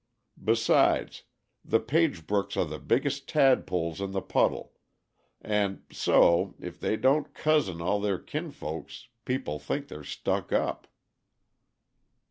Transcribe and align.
Besides, 0.43 1.25
the 1.63 1.79
Pagebrooks 1.79 2.57
are 2.57 2.65
the 2.65 2.79
biggest 2.79 3.29
tadpoles 3.29 4.01
in 4.01 4.13
the 4.13 4.21
puddle; 4.23 4.73
and 5.39 5.83
so, 5.91 6.55
if 6.59 6.79
they 6.79 6.97
don't 6.97 7.31
'cousin' 7.35 7.83
all 7.83 8.01
their 8.01 8.17
kin 8.17 8.49
folks 8.49 9.09
people 9.25 9.59
think 9.59 9.89
they're 9.89 10.03
stuck 10.03 10.51
up." 10.51 10.87